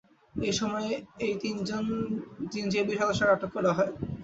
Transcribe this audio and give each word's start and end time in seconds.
এ 0.41 0.51
সময় 0.59 0.89
এই 1.25 1.33
তিন 1.41 1.55
জেএমবি 2.71 2.93
সদস্যকে 2.99 3.33
আটক 3.33 3.49
করা 3.55 3.71
হয়। 3.77 3.91